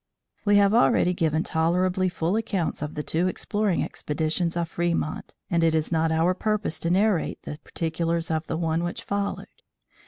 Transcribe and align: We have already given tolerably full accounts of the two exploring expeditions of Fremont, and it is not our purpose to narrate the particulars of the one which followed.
We 0.45 0.55
have 0.57 0.73
already 0.73 1.13
given 1.13 1.43
tolerably 1.43 2.09
full 2.09 2.35
accounts 2.35 2.81
of 2.81 2.95
the 2.95 3.03
two 3.03 3.27
exploring 3.27 3.83
expeditions 3.83 4.57
of 4.57 4.67
Fremont, 4.67 5.35
and 5.47 5.63
it 5.63 5.75
is 5.75 5.91
not 5.91 6.11
our 6.11 6.33
purpose 6.33 6.79
to 6.79 6.89
narrate 6.89 7.43
the 7.43 7.59
particulars 7.63 8.31
of 8.31 8.47
the 8.47 8.57
one 8.57 8.83
which 8.83 9.03
followed. 9.03 9.61